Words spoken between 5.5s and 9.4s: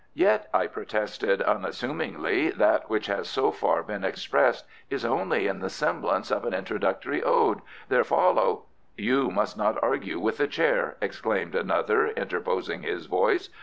the semblance of an introductory ode. There follow" "You